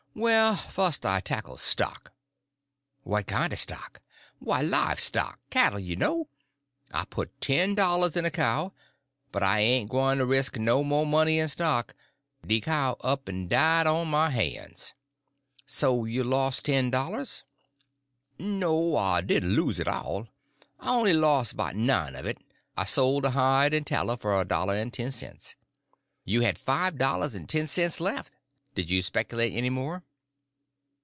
[0.13, 2.11] "Well, fust I tackled stock."
[3.03, 4.01] "What kind of stock?"
[4.39, 6.27] "Why, live stock—cattle, you know.
[6.93, 8.73] I put ten dollars in a cow.
[9.31, 11.95] But I ain' gwyne to resk no mo' money in stock.
[12.45, 14.93] De cow up 'n' died on my han's."
[15.65, 17.43] "So you lost the ten dollars."
[18.37, 20.27] "No, I didn't lose it all.
[20.81, 22.37] I on'y los' 'bout nine of it.
[22.75, 25.55] I sole de hide en taller for a dollar en ten cents."
[26.25, 28.35] "You had five dollars and ten cents left.
[28.73, 30.01] Did you speculate any more?"